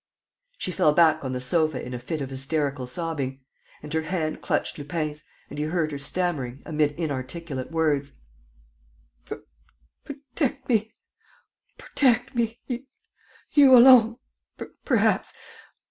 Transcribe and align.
She 0.57 0.71
fell 0.71 0.93
back 0.93 1.23
on 1.23 1.31
the 1.31 1.39
sofa 1.39 1.79
in 1.79 1.93
a 1.93 1.99
fit 1.99 2.21
of 2.23 2.31
hysterical 2.31 2.87
sobbing; 2.87 3.41
and 3.83 3.93
her 3.93 4.01
hand 4.01 4.41
clutched 4.41 4.79
Lupin's 4.79 5.23
and 5.47 5.59
he 5.59 5.65
heard 5.65 5.91
her 5.91 5.99
stammering, 5.99 6.63
amid 6.65 6.93
inarticulate 6.99 7.69
words: 7.69 8.13
"Protect 10.03 10.67
me... 10.67 10.91
protect 11.77 12.33
me.... 12.33 12.59
You 13.51 13.77
alone, 13.77 14.15
perhaps. 14.85 15.35